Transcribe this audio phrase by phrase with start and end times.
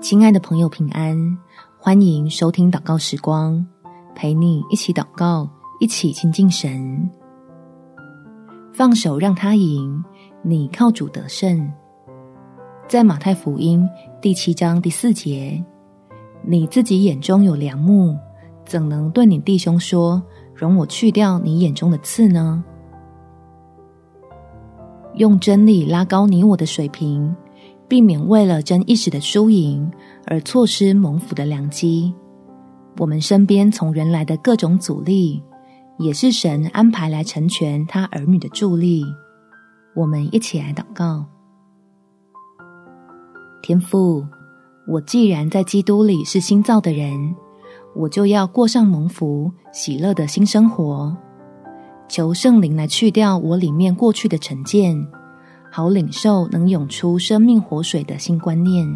[0.00, 1.16] 亲爱的朋友，平安！
[1.78, 3.64] 欢迎收听祷告时光，
[4.14, 5.48] 陪你一起祷告，
[5.80, 7.08] 一起亲近神。
[8.72, 10.04] 放手让他赢，
[10.42, 11.72] 你靠主得胜。
[12.86, 13.88] 在马太福音
[14.20, 15.62] 第七章第四节，
[16.42, 18.16] 你自己眼中有梁木，
[18.66, 20.22] 怎能对你弟兄说
[20.54, 22.62] ：“容我去掉你眼中的刺呢？”
[25.16, 27.34] 用真理拉高你我的水平。
[27.88, 29.90] 避免为了争一时的输赢
[30.26, 32.14] 而错失蒙福的良机。
[32.98, 35.42] 我们身边从人来的各种阻力，
[35.98, 39.04] 也是神安排来成全他儿女的助力。
[39.94, 41.24] 我们一起来祷告：
[43.62, 44.24] 天父，
[44.86, 47.34] 我既然在基督里是新造的人，
[47.94, 51.16] 我就要过上蒙福、喜乐的新生活。
[52.08, 55.06] 求圣灵来去掉我里面过去的成见。
[55.76, 58.86] 好领受能涌出生命活水的新观念，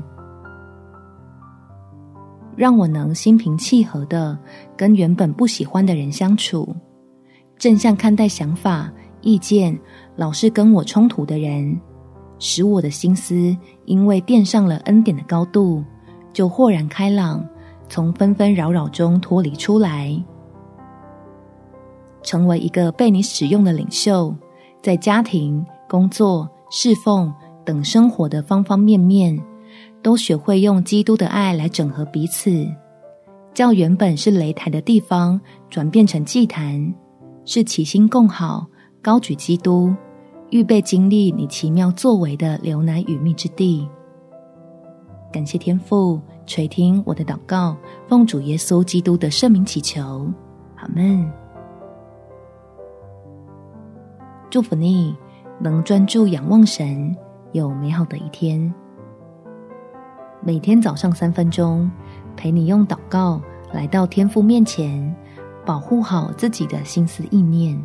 [2.54, 4.38] 让我能心平气和的
[4.76, 6.72] 跟原本不喜欢的人相处，
[7.56, 8.88] 正向看待想法、
[9.22, 9.76] 意见
[10.14, 11.76] 老是跟我冲突的人，
[12.38, 13.34] 使我的心思
[13.84, 15.82] 因为垫上了恩典的高度，
[16.32, 17.44] 就豁然开朗，
[17.88, 20.16] 从纷纷扰扰中脱离出来，
[22.22, 24.32] 成为一个被你使用的领袖，
[24.80, 26.48] 在家庭、工作。
[26.70, 27.32] 侍奉
[27.64, 29.38] 等生活的方方面面，
[30.02, 32.66] 都学会用基督的爱来整合彼此，
[33.54, 36.94] 叫原本是擂台的地方转变成祭坛，
[37.44, 38.66] 是齐心共好、
[39.02, 39.94] 高举基督、
[40.50, 43.88] 预备经历你奇妙作为的流奶与蜜之地。
[45.32, 50.26] 感谢天父垂听我的祷告，奉主耶稣基督的圣名祈求，
[50.76, 51.30] 阿门。
[54.50, 55.14] 祝福你。
[55.60, 57.16] 能专注仰望神，
[57.52, 58.72] 有美好的一天。
[60.40, 61.90] 每天早上三分钟，
[62.36, 63.40] 陪你用祷告
[63.72, 65.14] 来到天父面前，
[65.66, 67.76] 保护好自己的心思意念。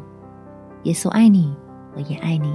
[0.84, 1.56] 耶稣爱你，
[1.96, 2.54] 我也爱你。